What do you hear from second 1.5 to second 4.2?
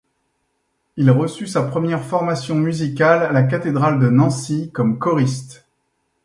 première formation musicale à la cathédrale de